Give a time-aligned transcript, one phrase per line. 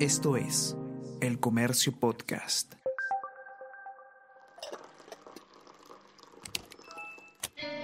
[0.00, 0.76] Esto es
[1.20, 2.74] El Comercio Podcast.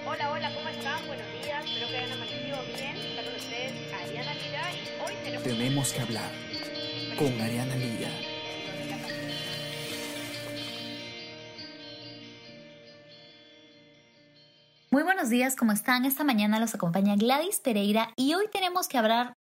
[0.07, 1.05] Hola, hola, ¿cómo están?
[1.07, 2.95] Buenos días, espero que hayan amanecido bien.
[2.95, 5.43] Está con ustedes Ariana Lira y hoy tenemos...
[5.43, 6.31] Tenemos que hablar
[7.19, 8.09] con Ariana Lira.
[14.89, 16.05] Muy buenos días, ¿cómo están?
[16.05, 19.33] Esta mañana los acompaña Gladys Pereira y hoy tenemos que hablar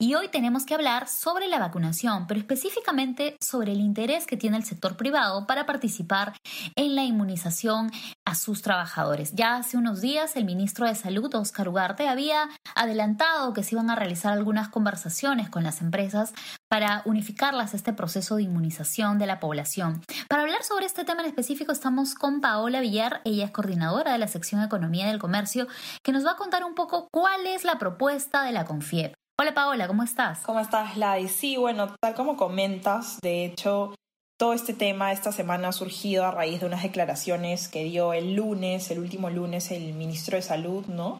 [0.00, 4.56] y hoy tenemos que hablar sobre la vacunación, pero específicamente sobre el interés que tiene
[4.56, 6.34] el sector privado para participar
[6.76, 7.90] en la inmunización
[8.24, 9.34] a sus trabajadores.
[9.34, 13.90] Ya hace unos días el ministro de Salud, Oscar Ugarte, había adelantado que se iban
[13.90, 16.32] a realizar algunas conversaciones con las empresas
[16.68, 20.02] para unificarlas a este proceso de inmunización de la población.
[20.28, 24.18] Para hablar sobre este tema en específico estamos con Paola Villar, ella es coordinadora de
[24.18, 25.68] la sección Economía del Comercio,
[26.02, 29.14] que nos va a contar un poco cuál es la propuesta de la CONFIEP.
[29.36, 30.40] Hola Paola, ¿cómo estás?
[30.40, 31.26] ¿Cómo estás, Lai?
[31.26, 33.92] Sí, bueno, tal como comentas, de hecho,
[34.38, 38.34] todo este tema esta semana ha surgido a raíz de unas declaraciones que dio el
[38.34, 41.18] lunes, el último lunes, el ministro de Salud, ¿no?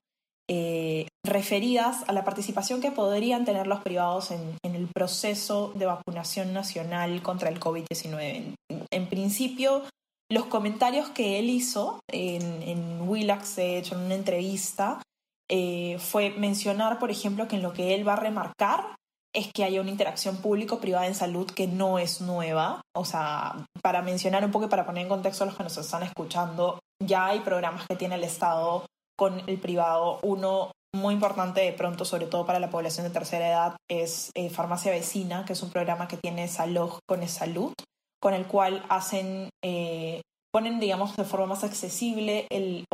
[0.48, 6.52] Eh, referidas a la participación que podrían tener los privados en, el proceso de vacunación
[6.52, 8.54] nacional contra el COVID-19.
[8.92, 9.82] En, principio,
[10.30, 15.00] los comentarios que él hizo en, en Willax, de hecho, en una entrevista,
[15.50, 18.96] eh, fue mencionar, por ejemplo, que en lo que él va a remarcar
[19.34, 22.80] es que haya una interacción público-privada en salud que no es nueva.
[22.94, 25.76] O sea, para mencionar un poco y para poner en contexto a los que nos
[25.76, 28.86] están escuchando, ya hay programas que tiene el Estado
[29.16, 30.20] con el privado.
[30.22, 34.48] Uno muy importante de pronto, sobre todo para la población de tercera edad, es eh,
[34.48, 37.72] Farmacia Vecina, que es un programa que tiene Salud con Salud,
[38.20, 42.84] con el cual hacen eh, ponen, digamos, de forma más accesible el,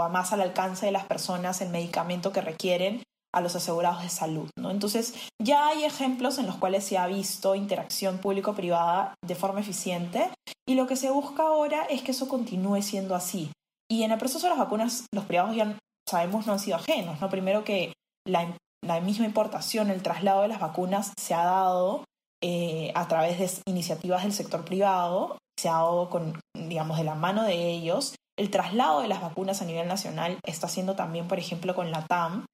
[0.00, 3.02] a más al alcance de las personas el medicamento que requieren
[3.34, 4.48] a los asegurados de salud.
[4.58, 4.70] ¿no?
[4.70, 10.30] Entonces, ya hay ejemplos en los cuales se ha visto interacción público-privada de forma eficiente
[10.66, 13.50] y lo que se busca ahora es que eso continúe siendo así.
[13.90, 15.76] Y en el proceso de las vacunas, los privados ya
[16.08, 17.20] sabemos no han sido ajenos.
[17.20, 17.28] ¿no?
[17.28, 17.92] Primero que
[18.26, 22.04] la, la misma importación, el traslado de las vacunas se ha dado
[22.42, 27.14] eh, a través de iniciativas del sector privado se ha dado con, digamos, de la
[27.14, 28.14] mano de ellos.
[28.38, 32.04] El traslado de las vacunas a nivel nacional está haciendo también, por ejemplo, con la
[32.06, 32.46] TAM.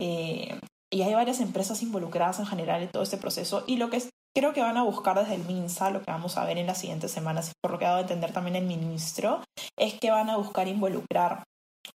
[0.00, 0.58] Eh,
[0.92, 3.64] y hay varias empresas involucradas en general en todo este proceso.
[3.66, 4.02] Y lo que
[4.34, 6.78] creo que van a buscar desde el MINSA, lo que vamos a ver en las
[6.78, 9.42] siguientes semanas, por lo que ha dado a entender también el ministro,
[9.78, 11.42] es que van a buscar involucrar,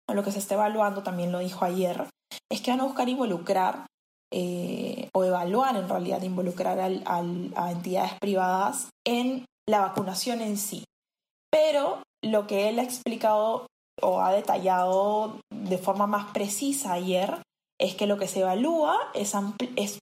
[0.09, 2.07] o lo que se está evaluando, también lo dijo ayer,
[2.51, 3.85] es que van a buscar involucrar
[4.33, 10.83] eh, o evaluar en realidad, involucrar a entidades privadas en la vacunación en sí.
[11.51, 12.01] Pero
[12.31, 13.67] lo que él ha explicado
[14.01, 17.41] o ha detallado de forma más precisa ayer
[17.79, 19.33] es que lo que se evalúa es,
[19.75, 19.99] es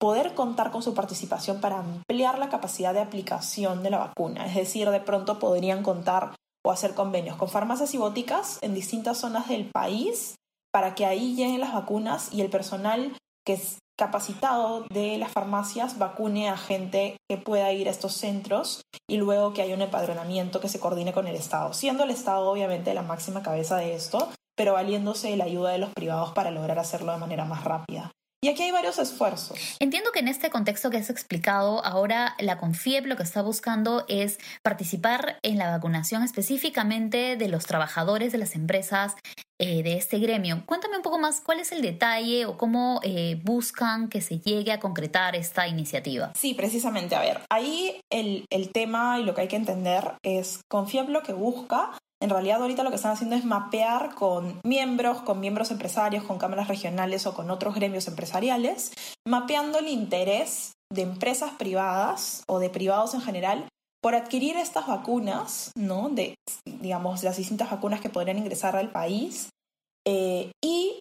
[0.00, 4.46] poder contar con su participación para ampliar la capacidad de aplicación de la vacuna.
[4.46, 9.18] Es decir, de pronto podrían contar o hacer convenios con farmacias y boticas en distintas
[9.18, 10.34] zonas del país
[10.72, 13.60] para que ahí lleguen las vacunas y el personal que
[13.96, 19.52] capacitado de las farmacias vacune a gente que pueda ir a estos centros y luego
[19.52, 23.02] que haya un empadronamiento que se coordine con el Estado, siendo el Estado obviamente la
[23.02, 27.12] máxima cabeza de esto, pero valiéndose de la ayuda de los privados para lograr hacerlo
[27.12, 28.12] de manera más rápida.
[28.42, 29.58] Y aquí hay varios esfuerzos.
[29.80, 34.04] Entiendo que en este contexto que has explicado, ahora la CONFIEP lo que está buscando
[34.08, 39.16] es participar en la vacunación específicamente de los trabajadores de las empresas
[39.58, 40.62] eh, de este gremio.
[40.66, 44.72] Cuéntame un poco más cuál es el detalle o cómo eh, buscan que se llegue
[44.72, 46.32] a concretar esta iniciativa.
[46.34, 47.14] Sí, precisamente.
[47.14, 51.22] A ver, ahí el, el tema y lo que hay que entender es CONFIEP lo
[51.22, 55.70] que busca en realidad ahorita lo que están haciendo es mapear con miembros, con miembros
[55.70, 58.92] empresarios, con cámaras regionales o con otros gremios empresariales,
[59.26, 63.66] mapeando el interés de empresas privadas o de privados en general
[64.06, 66.10] por adquirir estas vacunas, ¿no?
[66.10, 69.48] De, digamos, las distintas vacunas que podrían ingresar al país
[70.06, 71.00] eh, y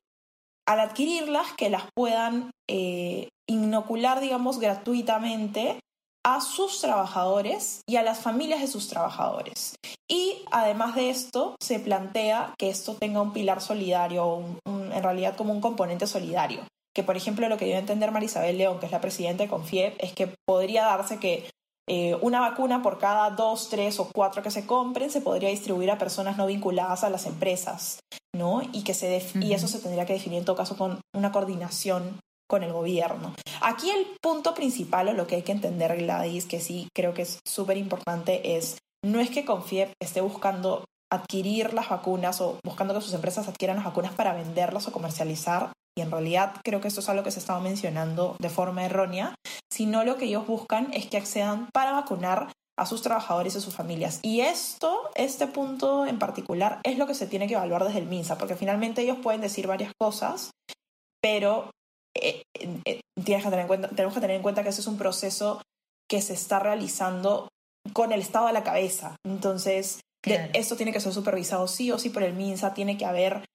[0.68, 5.80] al adquirirlas que las puedan eh, inocular, digamos, gratuitamente
[6.26, 9.76] a sus trabajadores y a las familias de sus trabajadores.
[10.10, 15.54] Y además de esto, se plantea que esto tenga un pilar solidario, en realidad como
[15.54, 16.62] un componente solidario.
[16.96, 19.50] Que, por ejemplo, lo que dio a entender Marisabel León, que es la presidenta de
[19.50, 21.48] Confiep, es que podría darse que
[21.88, 25.92] eh, una vacuna por cada dos, tres o cuatro que se compren se podría distribuir
[25.92, 28.00] a personas no vinculadas a las empresas,
[28.36, 28.62] ¿no?
[28.74, 32.20] Y, que se y eso se tendría que definir en todo caso con una coordinación
[32.48, 33.34] con el gobierno.
[33.62, 37.24] Aquí el punto principal o lo que hay que entender, Gladys, que sí creo que
[37.24, 42.96] es súper importante, es no es que Confiep esté buscando adquirir las vacunas o buscando
[42.96, 46.88] que sus empresas adquieran las vacunas para venderlas o comercializar y en realidad creo que
[46.88, 49.36] esto es algo que se estaba mencionando de forma errónea,
[49.72, 53.62] sino lo que ellos buscan es que accedan para vacunar a sus trabajadores y a
[53.62, 54.20] sus familias.
[54.22, 58.08] Y esto, este punto en particular, es lo que se tiene que evaluar desde el
[58.08, 60.52] MINSA, porque finalmente ellos pueden decir varias cosas,
[61.22, 61.72] pero
[62.14, 64.88] eh, eh, tienes que tener en cuenta, tenemos que tener en cuenta que ese es
[64.88, 65.62] un proceso
[66.10, 67.48] que se está realizando
[67.94, 69.16] con el Estado a la cabeza.
[69.26, 70.02] Entonces,
[70.54, 73.46] esto tiene que ser supervisado sí o sí por el MINSA, tiene que haber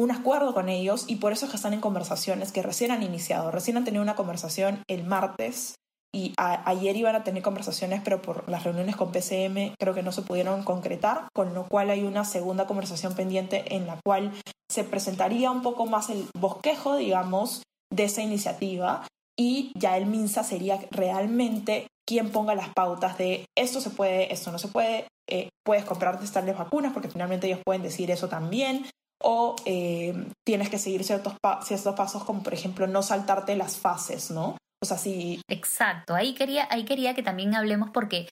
[0.00, 3.02] un acuerdo con ellos y por eso es que están en conversaciones que recién han
[3.02, 3.50] iniciado.
[3.50, 5.74] Recién han tenido una conversación el martes
[6.12, 10.10] y ayer iban a tener conversaciones, pero por las reuniones con PCM creo que no
[10.10, 14.32] se pudieron concretar, con lo cual hay una segunda conversación pendiente en la cual
[14.70, 17.62] se presentaría un poco más el bosquejo, digamos,
[17.92, 19.06] de esa iniciativa
[19.38, 24.50] y ya el MINSA sería realmente quien ponga las pautas de esto se puede, esto
[24.50, 28.86] no se puede, eh, puedes comprarte tales vacunas porque finalmente ellos pueden decir eso también,
[29.22, 30.14] o eh,
[30.46, 34.56] tienes que seguir ciertos, pasos como por ejemplo no saltarte las fases, ¿no?
[34.82, 35.40] O sea, sí.
[35.48, 38.28] Exacto, ahí quería, ahí quería que también hablemos porque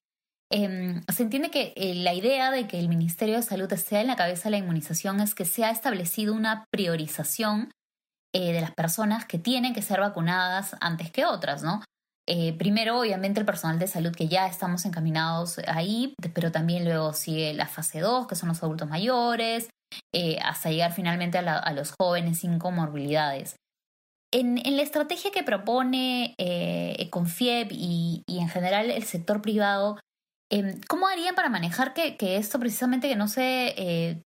[0.50, 4.06] em, se entiende que eh, la idea de que el Ministerio de Salud esté en
[4.06, 7.70] la cabeza de la inmunización es que se ha establecido una priorización
[8.35, 11.82] eh, de las personas que tienen que ser vacunadas antes que otras, ¿no?
[12.31, 17.15] Eh, primero, obviamente, el personal de salud que ya estamos encaminados ahí, pero también luego
[17.15, 19.71] sigue la fase 2, que son los adultos mayores,
[20.45, 23.57] hasta llegar finalmente a, los jóvenes sin comorbilidades.
[24.31, 29.99] En, la estrategia que propone eh, Confieb y, en general el sector privado,
[30.50, 34.23] em, ¿cómo harían para manejar que, esto precisamente que no se eh,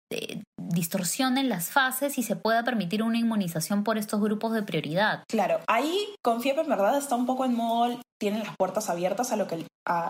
[0.57, 5.25] distorsionen las fases y se pueda permitir una inmunización por estos grupos de prioridad?
[5.29, 9.37] Claro, ahí Confieb en verdad está un poco en modo, tienen las puertas abiertas a
[9.37, 9.67] lo que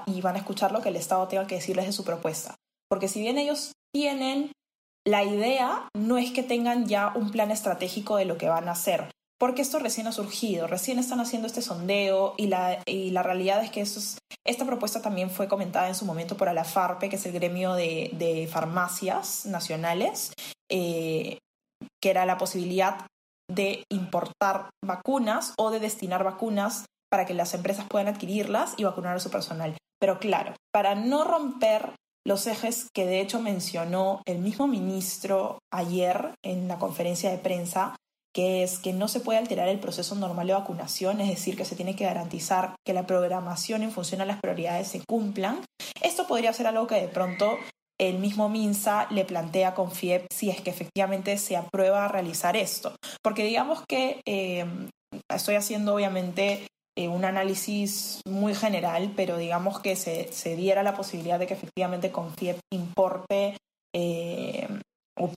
[0.06, 2.56] y van a escuchar lo que el Estado tenga que decirles de su propuesta.
[2.88, 4.52] Porque si bien ellos tienen
[5.06, 8.72] la idea, no es que tengan ya un plan estratégico de lo que van a
[8.72, 9.10] hacer
[9.40, 13.64] porque esto recién ha surgido, recién están haciendo este sondeo y la, y la realidad
[13.64, 13.80] es que
[14.44, 17.72] esta propuesta también fue comentada en su momento por la FARPE, que es el gremio
[17.72, 20.34] de, farmacias nacionales,
[20.70, 21.38] eh,
[22.02, 23.06] que era la posibilidad
[23.50, 29.16] de importar vacunas o de destinar vacunas para que las empresas puedan adquirirlas y vacunar
[29.16, 29.74] a su personal.
[29.98, 31.94] Pero claro, para no romper
[32.26, 37.96] los ejes que de hecho mencionó el mismo ministro ayer en la conferencia de prensa,
[38.32, 41.64] que es que no se puede alterar el proceso normal de vacunación, es decir, que
[41.64, 45.60] se tiene que garantizar que la programación en función a las prioridades se cumplan.
[46.00, 47.58] Esto podría ser algo que de pronto
[48.00, 52.94] el mismo MINSA le plantea con FIEP si es que efectivamente se aprueba realizar esto.
[53.22, 54.64] Porque digamos que eh,
[55.28, 56.66] estoy haciendo obviamente
[56.96, 61.54] eh, un análisis muy general, pero digamos que se, se, diera la posibilidad de que
[61.54, 63.56] efectivamente con FIEP importe
[63.94, 64.66] eh,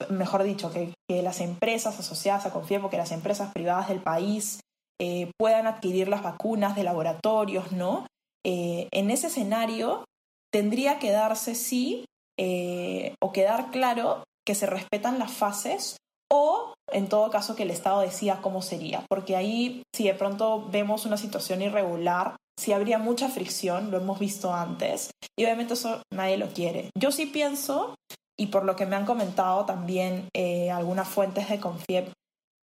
[0.09, 4.59] mejor dicho, que, las empresas asociadas a Confiemo, que las empresas privadas del país
[4.99, 8.07] eh, puedan adquirir las vacunas de laboratorios, ¿no?
[8.43, 10.05] Eh, en ese escenario
[10.51, 12.05] tendría que darse sí
[12.39, 15.97] eh, o quedar claro que se respetan las fases
[16.31, 20.67] o en todo caso que el Estado decida cómo sería, porque ahí si de pronto
[20.69, 26.01] vemos una situación irregular, sí habría mucha fricción, lo hemos visto antes, y obviamente eso
[26.11, 26.89] nadie lo quiere.
[26.97, 27.95] Yo sí pienso
[28.37, 32.11] y por lo que me han comentado también eh, algunas fuentes de Confiep,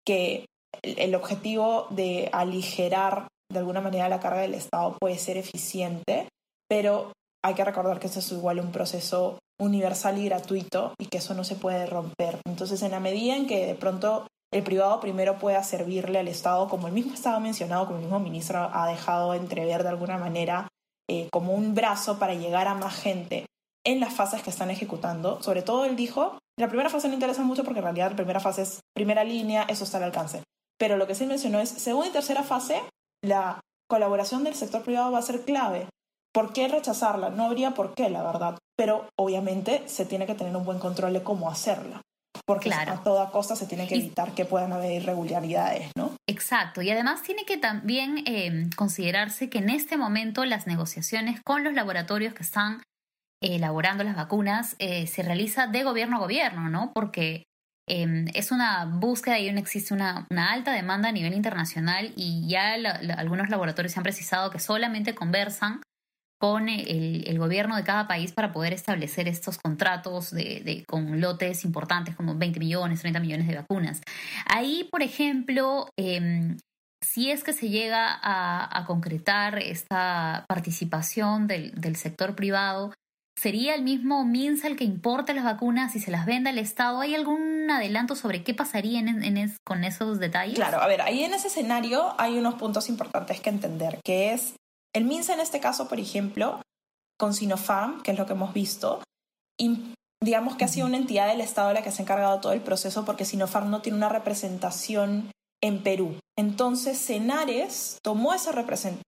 [0.05, 0.45] que
[0.81, 6.29] el, objetivo de aligerar de alguna manera la carga del Estado puede ser eficiente,
[6.69, 7.11] pero
[7.43, 11.33] hay que recordar que eso es igual un proceso universal y gratuito y que eso
[11.33, 12.39] no se puede romper.
[12.45, 16.69] Entonces, en la medida en que de pronto el privado primero pueda servirle al Estado,
[16.69, 20.67] como el mismo Estado mencionado, como el mismo ministro ha dejado entrever de alguna manera,
[21.09, 23.45] eh, como un brazo para llegar a más gente
[23.87, 25.41] en las fases que están ejecutando.
[25.41, 28.41] Sobre todo él dijo, la primera fase no interesa mucho porque en realidad la primera
[28.41, 30.43] fase es primera línea, eso está al alcance.
[30.77, 32.83] Pero lo que sí mencionó es, segunda y tercera fase,
[33.23, 35.87] la colaboración del sector privado va a ser clave.
[36.33, 37.29] ¿Por qué rechazarla?
[37.29, 38.57] No habría por qué, la verdad.
[38.75, 42.01] Pero obviamente se tiene que tener un buen control de cómo hacerla.
[42.45, 46.11] Porque a toda costa se tiene que evitar que puedan haber irregularidades, ¿no?
[46.27, 46.81] Exacto.
[46.81, 51.73] Y además tiene que también eh, considerarse que en este momento las negociaciones con los
[51.73, 52.83] laboratorios que están
[53.41, 56.91] elaborando las vacunas eh, se realiza de gobierno a gobierno, ¿no?
[56.93, 57.43] Porque
[57.87, 62.73] em, es una búsqueda y existe una, alta demanda a nivel internacional y ya
[63.17, 65.81] algunos laboratorios han precisado que solamente conversan
[66.39, 72.15] con el, gobierno de cada país para poder establecer estos contratos de, con lotes importantes
[72.15, 74.01] como 20 millones, 30 millones de vacunas.
[74.45, 76.57] Ahí, por ejemplo, em,
[77.03, 82.91] si es que se llega a, concretar esta participación del sector privado,
[83.37, 87.01] ¿Sería el mismo MINSA el que importe las vacunas y se las venda al Estado?
[87.01, 90.55] ¿Hay algún adelanto sobre qué pasaría en, con esos detalles?
[90.55, 94.55] Claro, a ver, ahí en ese escenario hay unos puntos importantes que entender, que es
[94.95, 96.61] el MINSA en este caso, por ejemplo,
[97.19, 99.03] con Sinopharm, que es lo que hemos visto,
[100.23, 102.61] digamos que ha sido una entidad del Estado la que se ha encargado todo el
[102.61, 106.19] proceso porque Sinopharm no tiene una representación en Perú.
[106.35, 108.51] Entonces, Cenares tomó esa,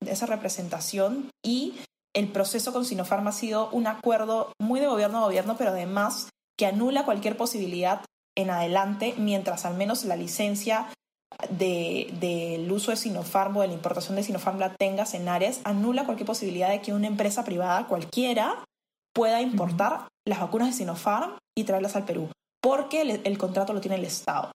[0.06, 1.80] esa representación y
[2.16, 6.30] el proceso con Sinopharm ha sido un acuerdo muy de gobierno a gobierno, pero además
[6.58, 8.02] que anula cualquier posibilidad
[8.38, 10.88] en adelante mientras al menos la licencia
[11.50, 16.28] del uso de Sinopharm o de la importación de Sinopharm la tenga Cenares, anula cualquier
[16.28, 18.64] posibilidad de que una empresa privada cualquiera
[19.14, 22.30] pueda importar las vacunas de Sinopharm y traerlas al Perú,
[22.62, 24.52] porque el contrato lo tiene el Estado.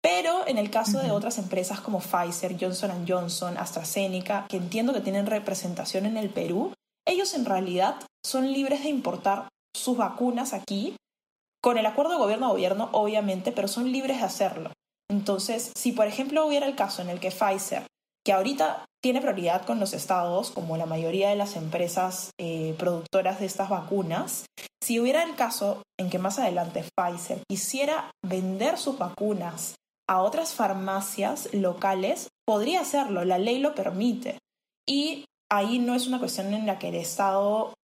[0.00, 5.00] Pero en el caso de otras empresas como Pfizer, Johnson Johnson, AstraZeneca, que entiendo que
[5.00, 6.72] tienen representación en el Perú,
[7.08, 10.94] ellos en realidad son libres de importar sus vacunas aquí,
[11.62, 14.70] con el acuerdo de gobierno a gobierno, obviamente, pero son libres de hacerlo.
[15.10, 17.86] Entonces, si por ejemplo hubiera el caso en el que Pfizer,
[18.24, 23.40] que ahorita tiene prioridad con los estados, como la mayoría de las empresas eh, productoras
[23.40, 24.44] de estas vacunas,
[24.82, 29.76] si hubiera el caso en que más adelante Pfizer quisiera vender sus vacunas
[30.08, 34.38] a otras farmacias locales, podría hacerlo, la ley lo permite.
[34.86, 37.74] Y ahí no es una cuestión en la que el Estado,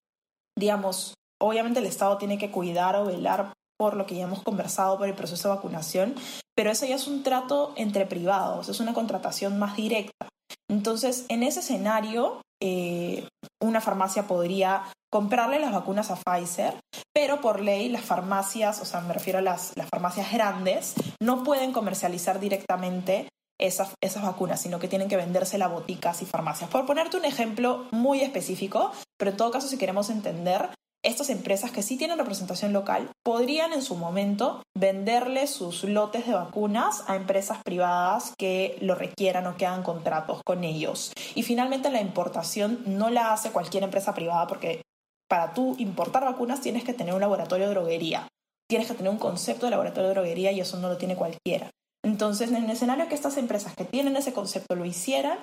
[0.57, 4.97] digamos, obviamente el Estado tiene que cuidar o velar por lo que ya hemos conversado
[4.97, 6.15] por el proceso de vacunación,
[6.55, 10.29] pero eso ya es un trato entre privados, es una contratación más directa.
[10.69, 13.27] Entonces, en ese escenario, eh,
[13.61, 16.75] una farmacia podría comprarle las vacunas a Pfizer,
[17.13, 21.43] pero por ley las farmacias, o sea, me refiero a las, las farmacias grandes, no
[21.43, 26.69] pueden comercializar directamente esas, vacunas, sino que tienen que venderse a boticas y farmacias.
[26.69, 30.69] Por ponerte un ejemplo muy específico, pero en todo caso, si queremos entender,
[31.03, 36.33] estas empresas que sí tienen representación local podrían en su momento venderle sus lotes de
[36.33, 41.13] vacunas a empresas privadas que lo requieran o que hagan contratos con ellos.
[41.35, 44.81] Y finalmente la importación no la hace cualquier empresa privada porque
[45.29, 48.27] para tú importar vacunas tienes que tener un laboratorio de droguería,
[48.67, 51.69] tienes que tener un concepto de laboratorio de droguería y eso no lo tiene cualquiera.
[52.05, 55.39] Entonces, en el escenario que estas empresas que tienen ese concepto lo hicieran,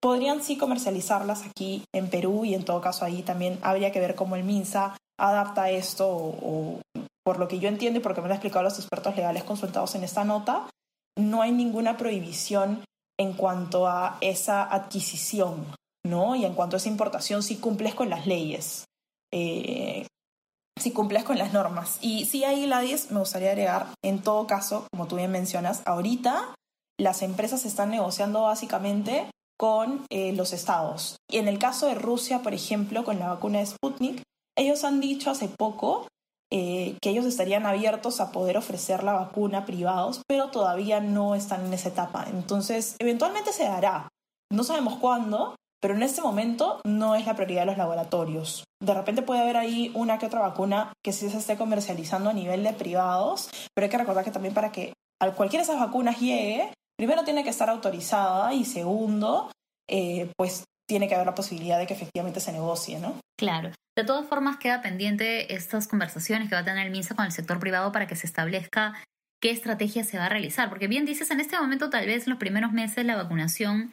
[0.00, 4.14] podrían sí comercializarlas aquí en Perú y en todo caso ahí también habría que ver
[4.14, 6.80] cómo el MINSA adapta esto o,
[7.24, 9.96] por lo que yo entiendo y porque me lo han explicado los expertos legales consultados
[9.96, 10.70] en esta nota,
[11.18, 12.84] no hay ninguna prohibición
[13.18, 15.66] en cuanto a esa adquisición,
[16.06, 16.36] ¿no?
[16.36, 18.84] Y en cuanto a esa importación, si cumples con las leyes,
[19.34, 20.06] eh,
[20.80, 21.98] si cumples con las normas.
[22.00, 26.54] Y sí, ahí, Gladys, me gustaría agregar, en todo caso, como tú bien mencionas, ahorita
[26.98, 31.16] las empresas están negociando básicamente con eh, los estados.
[31.30, 34.22] Y en el caso de Rusia, por ejemplo, con la vacuna de Sputnik,
[34.56, 36.06] ellos han dicho hace poco
[36.50, 41.34] eh, que ellos estarían abiertos a poder ofrecer la vacuna a privados, pero todavía no
[41.34, 42.26] están en esa etapa.
[42.28, 44.08] Entonces, eventualmente se dará.
[44.50, 48.64] No sabemos cuándo, pero en este momento no es la prioridad de los laboratorios.
[48.80, 52.34] De repente puede haber ahí una que otra vacuna que sí se esté comercializando a
[52.34, 54.92] nivel de privados, pero hay que recordar que también para que
[55.36, 59.50] cualquiera de esas vacunas llegue, primero tiene que estar autorizada y segundo,
[59.88, 63.16] eh, pues tiene que haber la posibilidad de que efectivamente se negocie, ¿no?
[63.36, 63.70] Claro.
[63.96, 67.32] De todas formas, queda pendiente estas conversaciones que va a tener el MINSA con el
[67.32, 68.94] sector privado para que se establezca
[69.40, 70.68] qué estrategia se va a realizar.
[70.68, 73.92] Porque bien dices, en este momento tal vez en los primeros meses la vacunación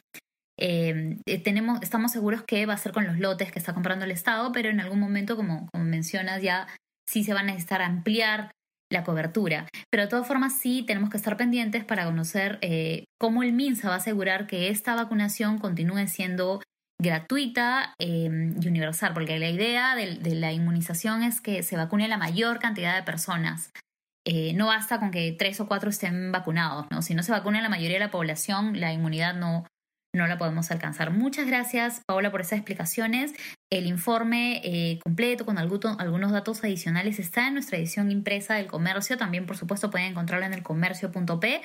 [0.58, 4.04] eh, eh, tenemos, estamos seguros que va a ser con los lotes que está comprando
[4.04, 6.66] el Estado, pero en algún momento, como, como mencionas, ya
[7.08, 8.50] sí se va a necesitar ampliar
[8.90, 9.68] la cobertura.
[9.90, 13.88] Pero de todas formas sí tenemos que estar pendientes para conocer eh, cómo el MINSA
[13.88, 16.60] va a asegurar que esta vacunación continúe siendo
[17.00, 22.16] gratuita em, y universal, porque la idea de, la inmunización es que se vacune la
[22.16, 23.70] mayor cantidad de personas.
[24.24, 27.02] Eh, no basta con que tres o cuatro estén vacunados, ¿no?
[27.02, 29.66] Si no se vacuna la mayoría de la población, la inmunidad no,
[30.16, 31.10] no la podemos alcanzar.
[31.10, 33.32] Muchas gracias, Paola, por esas explicaciones.
[33.70, 39.16] El informe eh, completo con algunos datos adicionales está en nuestra edición impresa del comercio.
[39.16, 41.62] También, por supuesto, pueden encontrarlo en el comercio.p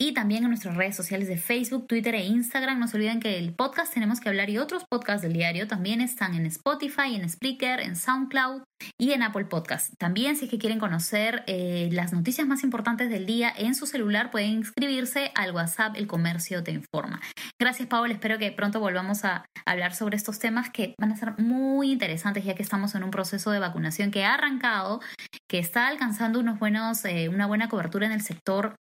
[0.00, 2.78] y también en nuestras redes sociales de Facebook, Twitter e Instagram.
[2.78, 6.00] No se olviden que el podcast Tenemos que hablar y otros podcasts del diario también
[6.00, 8.62] están en Spotify, en Spreaker, en SoundCloud
[8.98, 9.94] y en Apple Podcast.
[9.98, 13.86] También si es que quieren conocer eh, las noticias más importantes del día en su
[13.86, 17.20] celular, pueden inscribirse al WhatsApp El Comercio Te Informa.
[17.60, 18.14] Gracias, Paola.
[18.14, 22.44] Espero que pronto volvamos a hablar sobre estos temas que van a ser muy interesantes
[22.44, 25.00] ya que estamos en un proceso de vacunación que ha arrancado,
[25.48, 28.74] que está alcanzando unos buenos, eh, una buena cobertura en el sector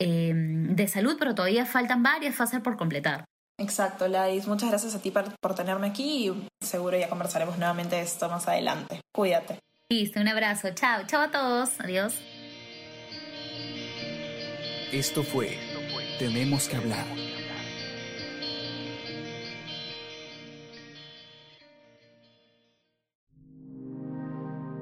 [0.00, 3.24] Em, de salud, pero todavía faltan varias fases por completar.
[3.58, 4.48] Exacto, Lais.
[4.48, 8.28] Muchas gracias a ti por, por tenerme aquí y seguro ya conversaremos nuevamente de esto
[8.30, 9.00] más adelante.
[9.14, 9.58] Cuídate.
[9.90, 10.70] Listo, un abrazo.
[10.74, 11.78] Chao, chao a todos.
[11.80, 12.14] Adiós.
[14.92, 15.58] Esto fue
[16.18, 17.06] Tenemos que hablar.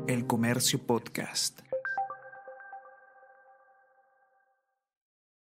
[0.07, 1.68] El Comercio Podcast.